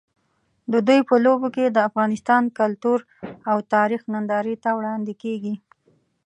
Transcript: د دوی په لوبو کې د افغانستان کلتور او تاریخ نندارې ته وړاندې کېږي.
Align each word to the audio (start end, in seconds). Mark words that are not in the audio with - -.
د 0.71 0.73
دوی 0.87 1.01
په 1.09 1.15
لوبو 1.25 1.47
کې 1.55 1.65
د 1.69 1.77
افغانستان 1.89 2.43
کلتور 2.59 2.99
او 3.51 3.57
تاریخ 3.73 4.01
نندارې 4.13 4.55
ته 4.63 4.69
وړاندې 4.77 5.13
کېږي. 5.23 5.55